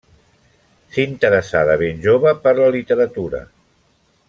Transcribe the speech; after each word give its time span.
S'interessà 0.95 1.61
de 1.71 1.75
ben 1.83 2.01
jove 2.07 2.33
per 2.47 2.55
la 2.61 2.71
literatura. 2.79 3.45